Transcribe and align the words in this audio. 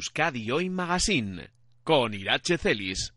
Euskadi 0.00 0.50
Hoy 0.50 0.70
Magazine 0.70 1.50
con 1.84 2.14
Irache 2.14 2.56
Celis. 2.56 3.12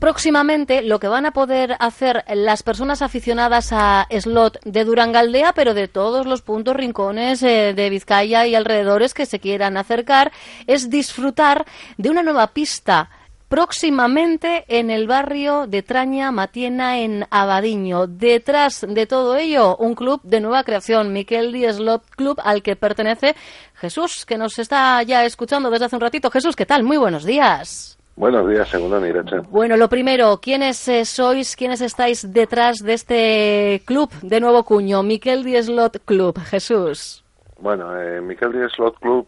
próximamente 0.00 0.82
lo 0.82 0.98
que 0.98 1.06
van 1.06 1.26
a 1.26 1.30
poder 1.30 1.76
hacer 1.78 2.24
las 2.34 2.64
personas 2.64 3.02
aficionadas 3.02 3.68
a 3.70 4.08
slot 4.10 4.58
de 4.64 4.84
Durangaldea, 4.84 5.52
pero 5.52 5.74
de 5.74 5.86
todos 5.86 6.26
los 6.26 6.42
puntos, 6.42 6.74
rincones 6.74 7.44
eh, 7.44 7.74
de 7.76 7.88
Vizcaya 7.88 8.44
y 8.44 8.56
alrededores 8.56 9.14
que 9.14 9.26
se 9.26 9.38
quieran 9.38 9.76
acercar, 9.76 10.32
es 10.66 10.90
disfrutar 10.90 11.64
de 11.98 12.10
una 12.10 12.24
nueva 12.24 12.48
pista 12.48 13.10
próximamente 13.52 14.64
en 14.66 14.90
el 14.90 15.06
barrio 15.06 15.66
de 15.66 15.82
Traña 15.82 16.32
Matiena 16.32 17.00
en 17.00 17.26
Abadiño. 17.30 18.06
Detrás 18.06 18.80
de 18.88 19.06
todo 19.06 19.36
ello, 19.36 19.76
un 19.76 19.94
club 19.94 20.22
de 20.22 20.40
nueva 20.40 20.64
creación, 20.64 21.12
Miquel 21.12 21.52
Di 21.52 21.70
Slot 21.70 22.02
Club, 22.16 22.40
al 22.42 22.62
que 22.62 22.76
pertenece 22.76 23.34
Jesús, 23.74 24.24
que 24.24 24.38
nos 24.38 24.58
está 24.58 25.02
ya 25.02 25.26
escuchando 25.26 25.68
desde 25.68 25.84
hace 25.84 25.96
un 25.96 26.00
ratito. 26.00 26.30
Jesús, 26.30 26.56
¿qué 26.56 26.64
tal? 26.64 26.82
Muy 26.82 26.96
buenos 26.96 27.26
días. 27.26 27.98
Buenos 28.16 28.48
días, 28.48 28.66
segundo 28.70 29.06
Irache. 29.06 29.40
Bueno, 29.50 29.76
lo 29.76 29.90
primero, 29.90 30.40
¿quiénes 30.40 30.88
eh, 30.88 31.04
sois, 31.04 31.54
quiénes 31.54 31.82
estáis 31.82 32.32
detrás 32.32 32.78
de 32.78 32.94
este 32.94 33.82
club 33.84 34.10
de 34.22 34.40
nuevo 34.40 34.64
cuño, 34.64 35.02
Miquel 35.02 35.44
Di 35.44 35.62
Slot 35.62 35.98
Club? 36.06 36.38
Jesús. 36.38 37.22
Bueno, 37.60 38.00
eh, 38.00 38.22
Miquel 38.22 38.52
Di 38.52 38.66
Slot 38.74 38.98
Club 38.98 39.26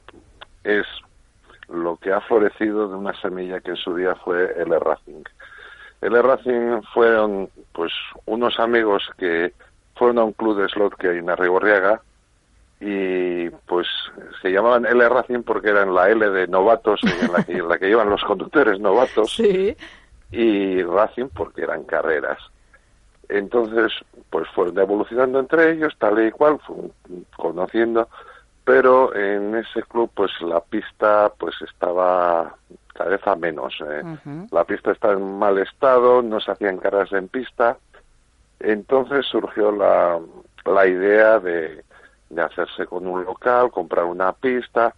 es 0.64 0.86
lo 1.68 1.96
que 1.96 2.12
ha 2.12 2.20
florecido 2.20 2.88
de 2.88 2.96
una 2.96 3.18
semilla 3.20 3.60
que 3.60 3.70
en 3.70 3.76
su 3.76 3.94
día 3.94 4.14
fue 4.16 4.54
el 4.56 4.78
Racing. 4.80 5.22
El 6.00 6.22
Racing 6.22 6.82
fueron 6.92 7.48
pues 7.72 7.92
unos 8.26 8.58
amigos 8.58 9.02
que 9.16 9.52
fueron 9.94 10.18
a 10.18 10.24
un 10.24 10.32
club 10.32 10.60
de 10.60 10.68
slot 10.68 10.94
que 10.96 11.08
hay 11.08 11.18
en 11.18 11.30
Arrigorriaga 11.30 12.02
y 12.80 13.48
pues 13.66 13.86
se 14.42 14.50
llamaban 14.50 14.84
L 14.84 15.08
Racing 15.08 15.42
porque 15.42 15.70
eran 15.70 15.94
la 15.94 16.10
L 16.10 16.28
de 16.28 16.46
novatos 16.46 17.00
en 17.02 17.32
la 17.32 17.42
que, 17.44 17.52
en 17.52 17.68
la 17.68 17.78
que 17.78 17.86
llevan 17.86 18.10
los 18.10 18.22
conductores 18.24 18.78
novatos 18.80 19.40
y 20.30 20.82
Racing 20.82 21.28
porque 21.34 21.62
eran 21.62 21.84
carreras. 21.84 22.38
Entonces, 23.28 23.92
pues 24.30 24.48
fueron 24.50 24.78
evolucionando 24.78 25.40
entre 25.40 25.72
ellos, 25.72 25.94
tal 25.98 26.26
y 26.26 26.30
cual, 26.30 26.58
conociendo, 27.36 28.08
pero 28.64 29.14
en 29.14 29.54
ese 29.54 29.82
club, 29.82 30.10
pues 30.14 30.30
la 30.40 30.60
pista, 30.60 31.32
pues 31.38 31.54
estaba 31.62 32.54
cada 32.94 33.10
vez 33.10 33.26
a 33.26 33.36
menos. 33.36 33.74
¿eh? 33.80 34.02
La 34.50 34.64
pista 34.64 34.92
está 34.92 35.12
en 35.12 35.38
mal 35.38 35.58
estado, 35.58 36.22
no 36.22 36.40
se 36.40 36.50
hacían 36.50 36.78
carreras 36.78 37.12
en 37.12 37.28
pista, 37.28 37.76
entonces 38.60 39.26
surgió 39.26 39.70
la, 39.72 40.18
la 40.64 40.86
idea 40.86 41.38
de, 41.40 41.84
de 42.30 42.42
hacerse 42.42 42.86
con 42.86 43.06
un 43.06 43.24
local, 43.24 43.70
comprar 43.70 44.04
una 44.04 44.32
pista, 44.32 44.94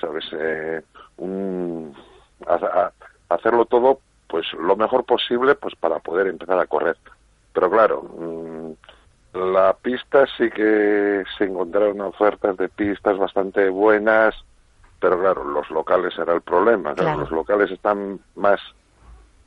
¿sabes? 0.00 0.24
Eh, 0.32 0.82
un, 1.18 1.94
hacerlo 3.28 3.64
todo 3.66 4.00
pues 4.26 4.46
lo 4.52 4.76
mejor 4.76 5.04
posible 5.04 5.54
pues 5.54 5.74
para 5.76 5.98
poder 6.00 6.26
empezar 6.26 6.58
a 6.58 6.66
correr. 6.66 6.96
Pero 7.52 7.70
claro, 7.70 8.02
mm, 8.02 8.57
la 9.38 9.72
pista 9.74 10.26
sí 10.36 10.50
que 10.50 11.24
se 11.36 11.44
encontraron 11.44 12.00
ofertas 12.00 12.56
de 12.56 12.68
pistas 12.68 13.16
bastante 13.18 13.68
buenas, 13.68 14.34
pero 15.00 15.18
claro, 15.18 15.44
los 15.44 15.70
locales 15.70 16.16
era 16.18 16.34
el 16.34 16.42
problema. 16.42 16.94
Los 16.94 17.30
locales 17.30 17.70
están 17.70 18.20
más 18.34 18.60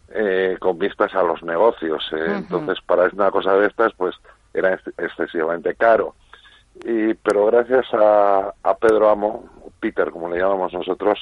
eh, 0.09 0.57
con 0.59 0.79
vistas 0.79 1.13
a 1.13 1.23
los 1.23 1.43
negocios. 1.43 2.03
¿eh? 2.13 2.25
Entonces, 2.27 2.79
para 2.85 3.09
una 3.13 3.31
cosa 3.31 3.55
de 3.55 3.67
estas, 3.67 3.93
pues 3.93 4.15
era 4.53 4.79
excesivamente 4.97 5.75
caro. 5.75 6.15
Y, 6.85 7.13
pero 7.15 7.47
gracias 7.47 7.85
a, 7.93 8.53
a 8.63 8.77
Pedro 8.77 9.09
Amo, 9.09 9.49
Peter, 9.79 10.09
como 10.09 10.29
le 10.29 10.39
llamamos 10.39 10.73
nosotros, 10.73 11.19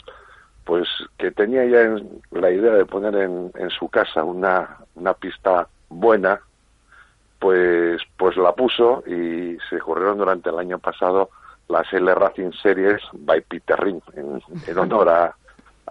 pues 0.64 0.88
que 1.18 1.32
tenía 1.32 1.66
ya 1.66 1.96
la 2.32 2.52
idea 2.52 2.74
de 2.74 2.86
poner 2.86 3.16
en, 3.16 3.52
en 3.56 3.70
su 3.72 3.90
casa 3.90 4.24
una, 4.24 4.78
una 4.96 5.14
pista 5.16 5.68
buena, 5.90 6.40
pues, 7.40 8.02
pues 8.18 8.36
la 8.38 8.54
puso 8.54 9.04
y 9.08 9.58
se 9.70 9.80
corrieron 9.80 10.18
durante 10.18 10.50
el 10.50 10.60
año 10.60 10.78
pasado 10.78 11.30
las 11.70 11.92
L 11.94 12.14
Racing 12.14 12.52
Series 12.62 13.02
by 13.14 13.42
Peter 13.42 13.80
Ring, 13.80 14.02
en, 14.16 14.78
honor 14.78 15.10
a, 15.10 15.36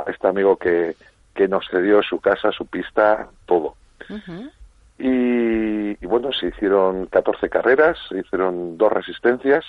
este 0.07 0.29
amigo 0.29 0.57
que, 0.57 0.95
que 1.35 1.49
nos 1.49 1.67
cedió 1.69 2.03
su 2.03 2.21
casa, 2.21 2.53
su 2.53 2.67
pista, 2.67 3.29
todo. 3.47 3.75
y, 4.99 5.95
bueno, 6.07 6.33
se 6.33 6.49
hicieron 6.49 7.07
14 7.07 7.49
carreras, 7.49 7.97
se 8.09 8.19
hicieron 8.19 8.77
dos 8.77 8.93
resistencias. 8.93 9.65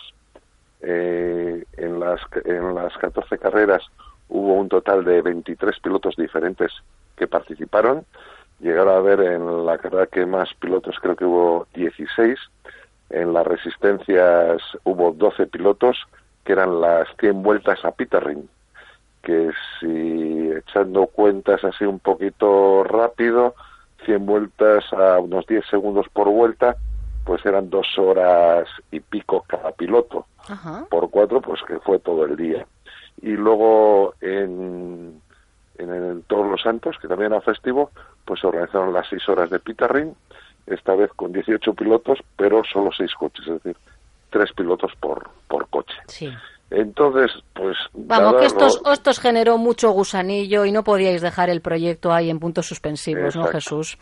Eh, 0.81 1.65
en, 1.77 1.99
las, 1.99 2.21
en 2.45 2.73
las 2.73 2.97
14 2.97 3.37
carreras 3.37 3.83
hubo 4.29 4.53
un 4.53 4.69
total 4.69 5.03
de 5.03 5.21
23 5.21 5.77
pilotos 5.81 6.15
diferentes 6.15 6.71
que 7.17 7.27
participaron 7.27 8.05
llegar 8.59 8.87
a 8.87 8.99
ver 8.99 9.21
en 9.21 9.65
la 9.65 9.77
carrera 9.77 10.07
que 10.07 10.25
más 10.25 10.53
pilotos, 10.55 10.97
creo 11.01 11.15
que 11.15 11.25
hubo 11.25 11.67
16. 11.73 12.37
En 13.09 13.33
las 13.33 13.45
resistencias 13.47 14.61
hubo 14.83 15.11
12 15.11 15.47
pilotos, 15.47 15.97
que 16.43 16.53
eran 16.53 16.79
las 16.81 17.07
100 17.19 17.41
vueltas 17.41 17.79
a 17.83 17.93
Ring 18.19 18.47
que 19.21 19.51
si 19.79 20.51
echando 20.51 21.07
cuentas 21.07 21.63
así 21.63 21.85
un 21.85 21.99
poquito 21.99 22.83
rápido, 22.83 23.53
100 24.05 24.25
vueltas 24.25 24.85
a 24.93 25.19
unos 25.19 25.45
10 25.45 25.65
segundos 25.69 26.07
por 26.13 26.29
vuelta, 26.29 26.77
pues 27.25 27.45
eran 27.45 27.69
dos 27.69 27.85
horas 27.97 28.67
y 28.91 28.99
pico 29.01 29.43
cada 29.47 29.71
piloto. 29.71 30.25
Por 30.89 31.09
cuatro, 31.11 31.41
pues 31.41 31.61
que 31.67 31.79
fue 31.79 31.99
todo 31.99 32.25
el 32.25 32.35
día. 32.35 32.65
Y 33.21 33.31
luego 33.33 34.15
en 34.21 35.21
en 35.79 36.23
Todos 36.23 36.49
los 36.49 36.61
Santos, 36.61 36.97
que 37.01 37.07
también 37.07 37.31
era 37.31 37.41
festivo, 37.41 37.91
pues 38.25 38.39
se 38.41 38.47
organizaron 38.47 38.93
las 38.93 39.07
seis 39.09 39.27
horas 39.29 39.49
de 39.49 39.59
Ring, 39.87 40.13
esta 40.67 40.95
vez 40.95 41.11
con 41.15 41.31
18 41.31 41.73
pilotos, 41.73 42.19
pero 42.35 42.61
solo 42.71 42.91
seis 42.95 43.13
coches, 43.15 43.47
es 43.47 43.63
decir, 43.63 43.77
tres 44.29 44.51
pilotos 44.53 44.91
por, 44.99 45.29
por 45.47 45.67
coche. 45.69 45.95
Sí. 46.07 46.29
Entonces, 46.69 47.31
pues... 47.53 47.75
Vamos, 47.93 48.35
que 48.35 48.45
estos, 48.45 48.81
estos 48.91 49.19
generó 49.19 49.57
mucho 49.57 49.89
gusanillo 49.89 50.65
y 50.65 50.71
no 50.71 50.83
podíais 50.83 51.21
dejar 51.21 51.49
el 51.49 51.61
proyecto 51.61 52.13
ahí 52.13 52.29
en 52.29 52.39
puntos 52.39 52.67
suspensivos, 52.67 53.35
¿no, 53.35 53.45
Jesús? 53.45 53.97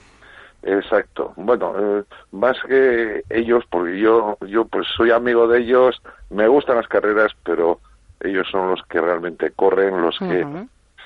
Exacto. 0.64 1.34
Bueno, 1.38 1.74
eh, 1.80 2.04
más 2.32 2.58
que 2.68 3.24
ellos, 3.30 3.64
porque 3.70 4.00
yo, 4.00 4.38
yo 4.48 4.66
pues 4.66 4.86
soy 4.98 5.12
amigo 5.12 5.48
de 5.48 5.60
ellos, 5.60 6.02
me 6.30 6.48
gustan 6.48 6.76
las 6.76 6.88
carreras, 6.88 7.32
pero 7.44 7.80
ellos 8.20 8.48
son 8.52 8.72
los 8.72 8.82
que 8.90 9.00
realmente 9.00 9.52
corren, 9.52 10.02
los 10.02 10.18
que 10.20 10.46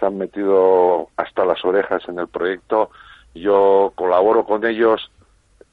se 0.02 0.08
han 0.08 0.18
metido 0.18 1.10
hasta 1.16 1.46
las 1.46 1.64
orejas 1.64 2.02
en 2.10 2.18
el 2.18 2.28
proyecto. 2.28 2.90
Yo 3.36 3.94
colaboro 3.96 4.44
con 4.44 4.66
ellos 4.66 5.12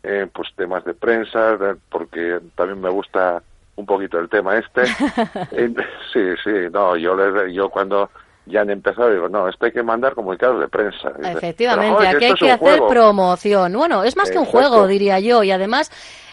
en 0.02 0.28
pues 0.28 0.48
temas 0.54 0.84
de 0.84 0.92
prensa, 0.94 1.56
porque 1.90 2.38
también 2.54 2.80
me 2.80 2.90
gusta 2.90 3.42
un 3.76 3.86
poquito 3.86 4.18
el 4.18 4.28
tema 4.28 4.58
este. 4.58 4.86
sí, 6.12 6.34
sí, 6.44 6.52
no, 6.70 6.94
yo, 6.96 7.46
yo 7.46 7.70
cuando 7.70 8.10
ya 8.48 8.62
han 8.62 8.70
empezado, 8.70 9.10
digo, 9.10 9.28
no, 9.28 9.48
esto 9.48 9.66
hay 9.66 9.72
que 9.72 9.82
mandar 9.82 10.14
comunicados 10.14 10.60
de 10.60 10.68
prensa. 10.68 11.12
Efectivamente, 11.22 12.06
aquí 12.06 12.24
hay 12.24 12.34
que 12.34 12.50
hacer 12.50 12.80
promoción. 12.88 13.72
Bueno, 13.74 14.04
es 14.04 14.16
más 14.16 14.30
que 14.30 14.38
un 14.38 14.44
juego, 14.44 14.86
diría 14.86 15.20
yo, 15.20 15.42
y 15.42 15.50
además 15.50 15.90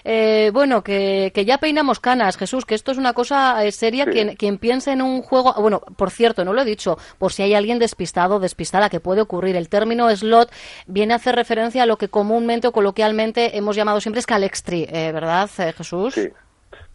eh, 0.07 0.51
bueno, 0.53 0.83
que, 0.83 1.31
que, 1.33 1.45
ya 1.45 1.57
peinamos 1.57 1.99
canas, 1.99 2.37
Jesús, 2.37 2.63
que 2.63 2.75
esto 2.75 2.91
es 2.91 2.99
una 2.99 3.13
cosa 3.13 3.65
eh, 3.65 3.71
seria. 3.71 4.05
Quien, 4.05 4.35
quien 4.35 4.59
piense 4.59 4.91
en 4.91 5.01
un 5.01 5.23
juego, 5.23 5.53
bueno, 5.59 5.81
por 5.97 6.11
cierto, 6.11 6.45
no 6.45 6.53
lo 6.53 6.61
he 6.61 6.65
dicho, 6.65 6.97
por 7.17 7.33
si 7.33 7.41
hay 7.41 7.55
alguien 7.55 7.79
despistado 7.79 8.35
o 8.35 8.39
despistada 8.39 8.89
que 8.89 8.99
puede 8.99 9.21
ocurrir. 9.21 9.55
El 9.55 9.67
término 9.67 10.15
slot 10.15 10.51
viene 10.85 11.13
a 11.13 11.15
hacer 11.15 11.35
referencia 11.35 11.83
a 11.83 11.85
lo 11.87 11.97
que 11.97 12.07
comúnmente 12.07 12.67
o 12.67 12.71
coloquialmente 12.71 13.57
hemos 13.57 13.75
llamado 13.75 13.99
siempre 13.99 14.19
escalextri, 14.19 14.85
eh, 14.87 15.11
¿verdad, 15.11 15.49
Jesús? 15.75 16.13
Sí. 16.13 16.29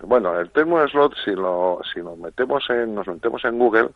Bueno, 0.02 0.38
el 0.38 0.48
término 0.50 0.86
slot, 0.88 1.12
si 1.24 1.32
lo, 1.32 1.80
si 1.92 2.00
lo 2.00 2.14
metemos 2.16 2.62
en, 2.70 2.94
nos 2.94 3.08
metemos 3.08 3.44
en 3.44 3.58
Google, 3.58 3.88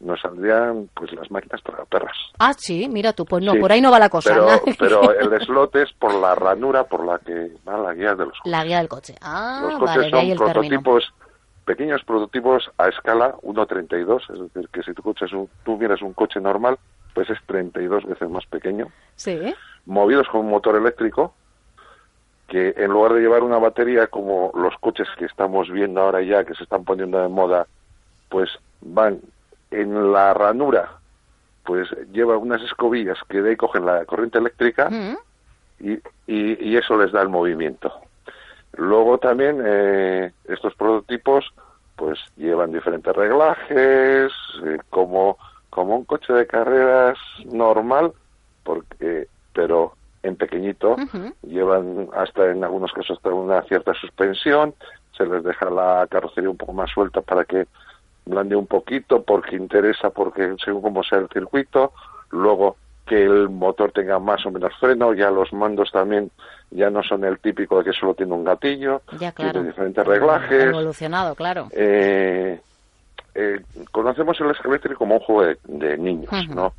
nos 0.00 0.20
saldrían 0.20 0.88
pues 0.94 1.12
las 1.12 1.30
máquinas 1.30 1.60
perras. 1.88 2.16
Ah, 2.38 2.52
sí, 2.56 2.88
mira 2.88 3.12
tú, 3.12 3.24
pues 3.24 3.44
no, 3.44 3.54
por 3.54 3.72
ahí 3.72 3.80
no 3.80 3.90
va 3.90 3.98
la 3.98 4.08
cosa. 4.08 4.34
Pero, 4.78 5.12
el 5.18 5.40
slot 5.44 5.74
es 5.76 5.92
por 5.92 6.14
la 6.14 6.34
ranura 6.34 6.84
por 6.84 7.04
la 7.04 7.18
que 7.18 7.52
va 7.66 7.78
la 7.78 7.94
guía 7.94 8.14
de 8.14 8.26
los 8.26 8.38
coches. 8.38 8.52
La 8.52 8.64
guía 8.64 8.78
del 8.78 8.88
coche. 8.88 9.14
Ah, 9.20 9.60
los 9.62 9.78
coches 9.78 10.10
son 10.10 10.36
prototipos 10.36 11.12
pequeños 11.68 12.02
prototipos 12.02 12.70
a 12.78 12.88
escala 12.88 13.34
1.32, 13.42 14.22
es 14.32 14.40
decir, 14.40 14.70
que 14.70 14.82
si 14.82 14.94
tu 14.94 15.02
coche 15.02 15.26
es 15.26 15.32
un, 15.34 15.50
tú 15.66 15.76
miras 15.76 16.00
un 16.00 16.14
coche 16.14 16.40
normal, 16.40 16.78
pues 17.12 17.28
es 17.28 17.38
32 17.44 18.06
veces 18.06 18.30
más 18.30 18.46
pequeño. 18.46 18.86
Sí. 19.16 19.38
Movidos 19.84 20.26
con 20.28 20.46
un 20.46 20.50
motor 20.50 20.76
eléctrico, 20.76 21.34
que 22.46 22.72
en 22.74 22.90
lugar 22.90 23.12
de 23.12 23.20
llevar 23.20 23.42
una 23.42 23.58
batería 23.58 24.06
como 24.06 24.50
los 24.54 24.74
coches 24.80 25.06
que 25.18 25.26
estamos 25.26 25.70
viendo 25.70 26.00
ahora 26.00 26.22
ya, 26.22 26.42
que 26.44 26.54
se 26.54 26.62
están 26.62 26.84
poniendo 26.84 27.20
de 27.20 27.28
moda, 27.28 27.66
pues 28.30 28.48
van 28.80 29.20
en 29.70 30.12
la 30.12 30.34
ranura, 30.34 30.92
pues 31.64 31.88
lleva 32.12 32.36
unas 32.36 32.62
escobillas 32.62 33.18
que 33.28 33.42
de 33.42 33.50
ahí 33.50 33.56
cogen 33.56 33.84
la 33.86 34.04
corriente 34.04 34.38
eléctrica 34.38 34.88
Mm. 34.90 35.16
y, 35.80 35.92
y, 36.26 36.70
y 36.70 36.76
eso 36.76 36.96
les 36.96 37.12
da 37.12 37.22
el 37.22 37.28
movimiento. 37.28 37.92
Luego 38.76 39.18
también 39.18 39.60
eh, 39.64 40.32
estos 40.46 40.74
prototipos 40.74 41.44
pues 41.96 42.18
llevan 42.36 42.72
diferentes 42.72 43.14
reglajes, 43.14 44.32
eh, 44.64 44.78
como, 44.88 45.36
como 45.68 45.96
un 45.96 46.04
coche 46.04 46.32
de 46.32 46.46
carreras 46.46 47.18
normal, 47.44 48.12
porque, 48.62 49.26
pero 49.52 49.94
en 50.22 50.36
pequeñito, 50.36 50.96
llevan 51.42 52.08
hasta 52.14 52.50
en 52.50 52.62
algunos 52.62 52.92
casos 52.92 53.16
hasta 53.16 53.30
una 53.30 53.62
cierta 53.62 53.94
suspensión, 53.94 54.74
se 55.16 55.26
les 55.26 55.42
deja 55.42 55.70
la 55.70 56.06
carrocería 56.08 56.50
un 56.50 56.56
poco 56.56 56.72
más 56.72 56.90
suelta 56.90 57.20
para 57.20 57.44
que 57.44 57.66
blande 58.28 58.56
un 58.56 58.66
poquito 58.66 59.22
porque 59.22 59.56
interesa, 59.56 60.10
porque 60.10 60.54
según 60.64 60.82
cómo 60.82 61.02
sea 61.02 61.18
el 61.18 61.28
circuito, 61.28 61.92
luego 62.30 62.76
que 63.06 63.22
el 63.24 63.48
motor 63.48 63.90
tenga 63.92 64.18
más 64.18 64.44
o 64.44 64.50
menos 64.50 64.72
freno, 64.78 65.14
ya 65.14 65.30
los 65.30 65.52
mandos 65.52 65.90
también 65.90 66.30
ya 66.70 66.90
no 66.90 67.02
son 67.02 67.24
el 67.24 67.38
típico 67.38 67.78
de 67.78 67.84
que 67.84 67.92
solo 67.98 68.12
tiene 68.14 68.34
un 68.34 68.44
gatillo, 68.44 69.00
Ya, 69.18 69.32
claro. 69.32 69.52
tiene 69.52 69.68
diferentes 69.68 70.06
reglajes. 70.06 70.64
Evolucionado, 70.64 71.34
claro. 71.34 71.68
Eh, 71.72 72.60
eh, 73.34 73.60
conocemos 73.90 74.38
el 74.40 74.50
escalete 74.50 74.94
como 74.94 75.14
un 75.14 75.20
juego 75.20 75.42
de, 75.44 75.58
de 75.64 75.96
niños. 75.96 76.30
¿no? 76.50 76.74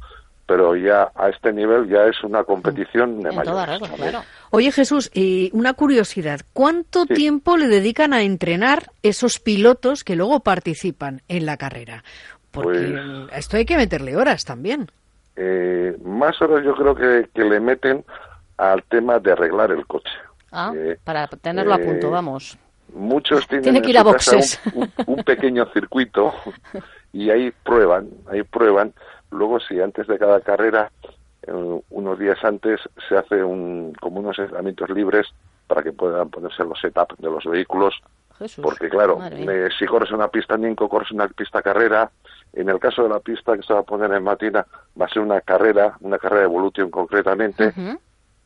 Pero 0.50 0.75
ya 0.75 1.12
a 1.13 1.30
este 1.30 1.54
nivel 1.54 1.88
ya 1.88 2.06
es 2.07 2.24
una 2.24 2.44
competición 2.44 3.19
de 3.22 3.30
regla, 3.30 3.78
claro. 3.96 4.22
Oye 4.50 4.72
Jesús, 4.72 5.12
y 5.13 5.51
una 5.54 5.74
curiosidad, 5.75 6.40
¿cuánto 6.54 7.04
Sí. 7.04 7.13
tiempo 7.13 7.56
le 7.56 7.68
dedican 7.68 8.13
a 8.13 8.24
entrenar 8.24 8.90
esos 9.04 9.40
pilotos 9.40 10.04
que 10.04 10.16
luego 10.16 10.40
participan 10.40 11.22
en 11.28 11.46
la 11.46 11.56
carrera? 11.57 12.04
Porque 12.50 12.80
Pues- 12.80 13.31
a 13.31 13.38
esto 13.38 13.57
hay 13.57 13.66
que 13.66 13.78
meterle 13.78 14.18
horas 14.18 14.44
también. 14.44 14.90
Eh, 15.36 15.96
más 16.04 16.42
horas 16.42 16.66
yo 16.66 16.74
creo 16.74 16.95
que, 16.95 17.30
que 17.31 17.44
le 17.44 17.60
meten 17.60 18.04
al 18.57 18.81
tema 18.86 19.19
de 19.19 19.31
arreglar 19.34 19.69
el 19.72 19.86
coche. 19.86 20.10
Ah, 20.52 20.74
Eh, 20.75 20.98
para 21.04 21.28
tenerlo 21.28 21.75
a 21.75 21.80
eh, 21.80 21.86
punto, 21.86 22.10
vamos. 22.10 22.57
Muchos 22.95 23.48
tienen 23.48 23.62
Tiene 23.66 23.78
en 23.78 23.84
que 23.84 23.92
ir 23.92 24.00
a 24.00 24.04
boxes. 24.04 24.60
Un, 24.74 24.81
un- 24.84 24.92
un 25.19 25.24
pequeño 25.24 25.68
circuito 25.74 26.34
y 27.13 27.30
ahí 27.30 27.54
prueban, 27.63 28.10
ahí 28.31 28.42
prueban. 28.42 28.94
Luego, 29.31 29.60
si 29.60 29.80
antes 29.80 30.08
de 30.08 30.18
cada 30.18 30.42
carrera, 30.42 30.92
eh, 31.44 31.81
unos 31.90 32.20
días 32.20 32.44
antes, 32.44 32.80
se 33.08 33.18
hace 33.18 33.44
un, 33.44 33.94
como 34.00 34.20
unos 34.20 34.38
entrenamientos 34.40 34.90
libres 34.90 35.28
para 35.68 35.84
que 35.84 35.94
puedan 35.94 36.30
ponerse 36.30 36.64
los 36.64 36.80
setup 36.80 37.16
de 37.18 37.30
los 37.30 37.46
vehículos 37.46 38.02
Jesús. 38.40 38.64
porque 38.64 38.90
claro, 38.90 39.20
eh, 39.31 39.70
si 39.78 39.86
corres 39.86 40.12
una 40.12 40.30
pista 40.30 40.58
Ninco, 40.58 40.90
corres 40.90 41.12
una 41.12 41.28
pista 41.28 41.62
carrera, 41.62 42.10
en 42.54 42.70
el 42.70 42.80
caso 42.80 43.04
de 43.04 43.10
la 43.10 43.20
pista 43.20 43.56
que 43.56 43.64
se 43.64 43.74
va 43.74 43.81
a 43.81 43.84
poner 43.84 44.12
en 44.12 44.24
Matina, 44.24 44.66
va 45.00 45.06
a 45.06 45.10
ser 45.10 45.22
una 45.22 45.42
carrera, 45.42 45.96
una 46.02 46.18
carrera 46.18 46.42
de 46.42 46.46
Evolution 46.46 46.90
concretamente, 46.90 47.74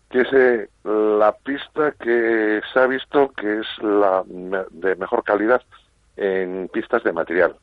que 0.09 0.21
es 0.21 0.33
eh, 0.33 0.69
la 0.83 1.31
pista 1.31 1.91
que 1.91 2.61
se 2.71 2.79
ha 2.79 2.87
visto 2.87 3.29
que 3.29 3.59
es 3.59 3.67
la 3.81 4.23
de 4.25 4.95
mejor 4.95 5.23
calidad 5.23 5.61
en 6.17 6.69
pistas 6.71 7.03
de 7.03 7.13
material. 7.13 7.55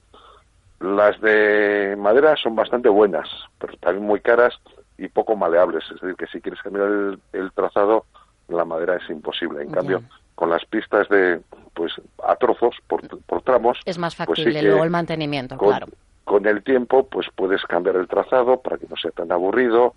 Las 0.81 1.21
de 1.21 1.95
madera 1.99 2.37
son 2.37 2.57
bastante 2.57 2.89
buenas, 2.89 3.29
pero 3.59 3.77
también 3.77 4.07
muy 4.07 4.21
caras 4.21 4.55
y 4.97 5.09
poco 5.09 5.37
maleables. 5.37 5.85
Es 5.85 6.01
decir, 6.01 6.17
que 6.17 6.27
si 6.27 6.41
quieres 6.41 6.61
cambiar 6.63 6.87
el, 6.87 7.21
el 7.33 7.53
trazado, 7.53 8.07
la 8.49 8.65
madera 8.65 8.97
es 8.97 9.09
imposible. 9.11 9.63
En 9.63 9.71
cambio, 9.71 10.03
con 10.35 10.49
las 10.49 10.65
pistas 10.65 11.09
de, 11.11 11.41
pues, 11.75 11.93
a 12.27 12.35
trozos, 12.37 12.75
por, 12.87 13.07
por 13.27 13.43
tramos, 13.43 13.79
Es 13.85 13.99
más 13.99 14.17
pues 14.17 14.27
sí 14.39 14.45
factible 14.45 14.63
luego 14.63 14.85
el 14.85 14.91
mantenimiento, 14.91 15.59
con, 15.59 15.69
claro. 15.69 15.87
con 16.25 16.47
el 16.47 16.63
tiempo, 16.63 17.07
pues 17.07 17.27
puedes 17.35 17.63
cambiar 17.65 17.97
el 17.97 18.09
trazado 18.09 18.61
para 18.61 18.79
que 18.79 18.87
no 18.89 18.97
sea 18.97 19.11
tan 19.11 19.31
aburrido. 19.33 19.95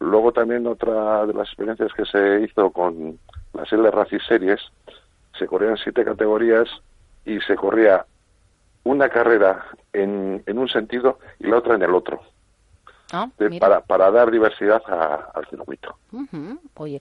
Luego 0.00 0.32
también 0.32 0.66
otra 0.66 1.24
de 1.24 1.32
las 1.32 1.48
experiencias 1.48 1.92
que 1.94 2.04
se 2.04 2.42
hizo 2.42 2.70
con 2.70 3.18
las 3.54 3.72
L 3.72 3.90
Racing 3.90 4.20
Series, 4.28 4.60
se 5.38 5.46
corrían 5.46 5.78
siete 5.78 6.04
categorías 6.04 6.68
y 7.24 7.40
se 7.40 7.56
corría 7.56 8.04
una 8.86 9.08
carrera 9.08 9.66
en, 9.92 10.42
en 10.46 10.58
un 10.58 10.68
sentido 10.68 11.18
y 11.40 11.46
la 11.48 11.58
otra 11.58 11.74
en 11.74 11.82
el 11.82 11.94
otro, 11.94 12.20
Ah, 13.12 13.28
de- 13.38 13.58
para, 13.60 13.80
para 13.80 14.10
dar 14.10 14.30
diversidad 14.30 14.82
a- 14.88 15.30
al 15.34 15.46
circuito. 15.48 15.96
Ujú. 16.12 16.58
Oye, 16.76 17.00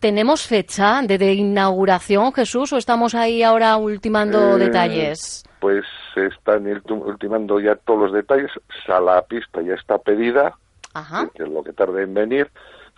¿tenemos 0.00 0.46
fecha 0.46 1.00
de, 1.02 1.16
de 1.18 1.32
inauguración, 1.34 2.32
Jesús, 2.32 2.72
o 2.72 2.76
estamos 2.76 3.14
ahí 3.14 3.42
ahora 3.42 3.76
ultimando 3.76 4.56
Eh, 4.56 4.58
detalles? 4.60 5.44
Pues 5.60 5.84
se 6.14 6.26
están 6.26 6.64
ultim- 6.64 7.02
ultimando 7.04 7.58
ya 7.60 7.74
todos 7.76 8.00
los 8.00 8.12
detalles, 8.12 8.50
la 8.88 9.22
pista 9.22 9.60
ya 9.62 9.74
está 9.74 9.98
pedida, 9.98 10.54
Ajá. 10.92 11.28
que 11.34 11.42
es 11.44 11.48
lo 11.48 11.62
que 11.64 11.72
tarde 11.72 12.02
en 12.02 12.14
venir, 12.14 12.50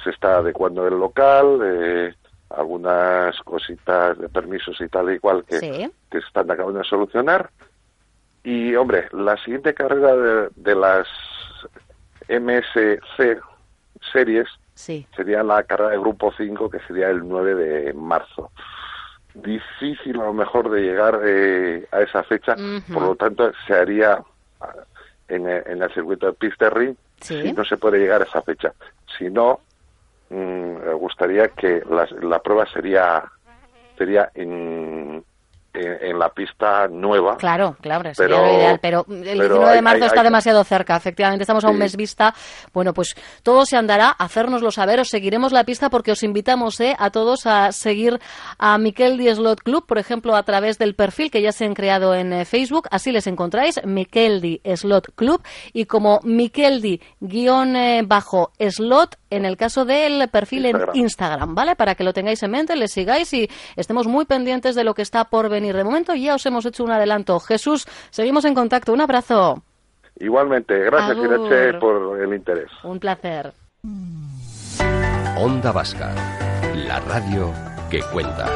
se 0.05 0.11
está 0.11 0.39
adecuando 0.39 0.87
el 0.87 0.99
local, 0.99 1.61
eh, 1.63 2.15
algunas 2.51 3.39
cositas 3.45 4.19
de 4.19 4.29
permisos 4.29 4.81
y 4.81 4.89
tal 4.89 5.13
y 5.15 5.19
cual 5.19 5.45
que, 5.45 5.59
Sí. 5.59 5.91
que 6.11 6.21
se 6.21 6.27
están 6.27 6.51
acabando 6.51 6.79
de 6.81 6.85
solucionar. 6.85 7.51
Y, 8.47 8.77
hombre, 8.77 9.09
la 9.11 9.37
siguiente 9.39 9.75
carrera 9.75 10.15
de, 10.15 10.49
de 10.55 10.75
las 10.77 11.09
MSC 12.29 13.41
series 14.13 14.47
Sí. 14.75 15.05
sería 15.17 15.43
la 15.43 15.63
carrera 15.65 15.91
de 15.91 15.99
Grupo 15.99 16.33
5, 16.37 16.71
que 16.71 16.79
sería 16.81 17.09
el 17.09 17.27
9 17.27 17.55
de 17.57 17.93
marzo. 17.95 18.53
Difícil 19.35 20.21
a 20.21 20.27
lo 20.27 20.33
mejor 20.33 20.71
de 20.71 20.81
llegar 20.83 21.21
eh, 21.25 21.87
a 21.91 22.03
esa 22.03 22.23
fecha, 22.23 22.55
por 22.93 23.03
lo 23.03 23.17
tanto 23.17 23.51
se 23.67 23.75
haría 23.75 24.23
ah, 24.61 24.75
en, 25.29 25.49
el- 25.49 25.63
en 25.67 25.83
el 25.83 25.93
circuito 25.93 26.27
de 26.27 26.33
pista 26.35 26.71
ring 26.71 26.95
Sí. 27.21 27.41
si 27.43 27.53
no 27.53 27.65
se 27.65 27.79
puede 27.79 27.99
llegar 27.99 28.21
a 28.21 28.25
esa 28.27 28.43
fecha. 28.43 28.75
Si 29.19 29.29
no, 29.31 29.61
mm, 30.31 30.35
me 30.85 30.93
gustaría 30.95 31.49
que 31.49 31.83
las- 31.91 32.13
la 32.13 32.39
prueba 32.41 32.67
sería 32.67 33.25
sería 33.99 34.31
en, 34.35 35.06
en, 35.77 36.11
en 36.11 36.19
la 36.19 36.29
pista 36.31 36.89
nueva. 36.89 37.37
Claro, 37.37 37.77
claro, 37.81 38.13
sería 38.15 38.37
Pero- 38.37 38.47
lo 38.47 38.53
ideal, 38.59 38.79
pero 38.81 39.07
el 39.09 39.39
pero 39.39 39.55
19 39.55 39.75
de 39.75 39.83
marzo 39.83 40.03
hay- 40.05 40.09
está 40.09 40.21
hay- 40.21 40.25
demasiado 40.25 40.65
cerca, 40.65 40.97
efectivamente, 40.97 41.43
estamos 41.43 41.65
a 41.65 41.69
un 41.69 41.75
Sí. 41.75 41.79
mes 41.81 41.97
vista. 41.97 42.35
Bueno, 42.73 42.93
pues 42.95 43.15
todo 43.43 43.65
se 43.67 43.77
andará, 43.77 44.11
hacérnoslo 44.11 44.71
saber, 44.71 45.01
os 45.01 45.09
seguiremos 45.09 45.53
la 45.53 45.65
pista 45.65 45.91
porque 45.91 46.13
os 46.13 46.23
invitamos 46.23 46.81
eh, 46.81 46.95
a 46.99 47.11
todos 47.11 47.47
a 47.47 47.73
seguir 47.73 48.19
a 48.59 48.79
Miquel 48.79 49.19
Di 49.19 49.33
Slot 49.35 49.63
Club, 49.63 49.87
por 49.87 49.99
ejemplo, 49.99 50.35
a 50.37 50.43
través 50.43 50.79
del 50.79 50.95
perfil 50.95 51.31
que 51.31 51.43
ya 51.43 51.53
se 51.53 51.65
han 51.65 51.75
creado 51.75 52.15
en 52.15 52.33
eh, 52.33 52.45
Facebook, 52.45 52.89
así 52.91 53.13
les 53.13 53.27
encontráis, 53.27 53.81
Miquel 53.85 54.41
Di 54.41 54.61
Slot 54.65 55.15
Club, 55.15 55.43
y 55.73 55.85
como 55.87 56.21
Miquel 56.23 56.81
En 59.29 59.45
el 59.45 59.57
caso 59.57 59.85
del 59.85 60.29
perfil 60.29 60.67
Instagram. 60.67 60.95
en 60.95 61.01
Instagram, 61.01 61.55
¿vale? 61.55 61.77
Para 61.77 61.95
que 61.95 62.05
lo 62.05 62.13
tengáis 62.13 62.43
en 62.43 62.51
mente, 62.53 62.77
le 62.77 62.87
sigáis 62.87 63.33
y 63.33 63.49
estemos 63.75 64.07
muy 64.07 64.25
pendientes 64.25 64.75
de 64.75 64.85
lo 64.85 64.95
que 64.95 65.03
está 65.03 65.25
por 65.25 65.49
venir. 65.49 65.75
De 65.75 65.83
momento 65.85 66.15
ya 66.15 66.35
os 66.37 66.47
hemos 66.47 66.65
hecho 66.65 66.85
un 66.85 66.93
adelanto. 66.93 67.41
Jesús, 67.41 67.87
seguimos 68.11 68.45
en 68.45 68.55
contacto. 68.55 68.93
Un 68.93 69.01
abrazo. 69.01 69.63
Igualmente, 70.19 70.79
gracias. 70.79 71.19
Irache 71.19 71.75
por 71.79 72.21
el 72.21 72.35
interés. 72.35 72.71
Un 72.85 72.99
placer. 73.01 73.53
Onda 75.39 75.73
Vasca, 75.73 76.15
la 76.75 77.01
radio 77.01 77.53
que 77.91 78.01
cuenta. 78.13 78.47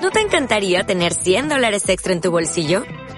¿No 0.00 0.10
te 0.10 0.20
encantaría 0.20 0.84
tener 0.84 1.14
100 1.14 1.48
dólares 1.48 1.88
extra 1.88 2.12
en 2.12 2.20
tu 2.20 2.30
bolsillo? 2.30 2.84